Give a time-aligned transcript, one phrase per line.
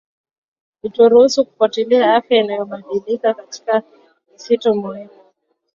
[0.83, 3.83] ituruhusu kufuatilia afya inayobadilika katika
[4.33, 5.09] misitu muhimu